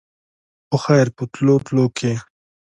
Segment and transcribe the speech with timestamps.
[0.67, 2.13] خو خېر په تلو تلو کښې